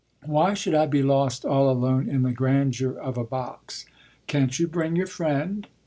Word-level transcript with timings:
"Why 0.25 0.55
should 0.55 0.73
I 0.73 0.87
be 0.87 1.03
lost, 1.03 1.45
all 1.45 1.69
alone, 1.69 2.09
in 2.09 2.23
the 2.23 2.31
grandeur 2.31 2.93
of 2.97 3.19
a 3.19 3.23
box?" 3.23 3.85
"Can't 4.25 4.57
you 4.57 4.67
bring 4.67 4.95
your 4.95 5.05
friend?" 5.05 5.67